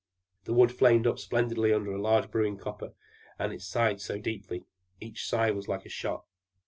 [0.45, 2.93] The wood flamed up splendidly under the large brewing copper,
[3.37, 4.65] and it sighed so deeply!
[4.99, 6.25] Each sigh was like a shot.